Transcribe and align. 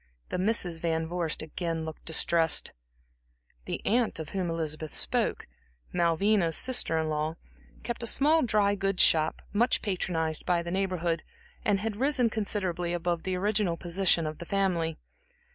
The 0.29 0.39
Misses 0.39 0.79
Van 0.79 1.05
Vorst 1.07 1.43
again 1.43 1.85
looked 1.85 2.05
distressed. 2.05 2.71
The 3.65 3.85
aunt 3.85 4.17
of 4.17 4.29
whom 4.29 4.49
Elizabeth 4.49 4.95
spoke, 4.95 5.45
Malvina's 5.93 6.55
sister 6.55 6.97
in 6.97 7.07
law, 7.07 7.35
kept 7.83 8.01
a 8.01 8.07
small 8.07 8.41
dry 8.41 8.73
goods 8.73 9.03
shop, 9.03 9.43
much 9.53 9.83
patronized 9.83 10.43
by 10.43 10.63
the 10.63 10.71
Neighborhood, 10.71 11.21
and 11.63 11.81
had 11.81 11.97
risen 11.97 12.31
considerably 12.31 12.93
above 12.93 13.21
the 13.21 13.35
original 13.35 13.77
position 13.77 14.25
of 14.25 14.39
the 14.39 14.45
family. 14.45 14.97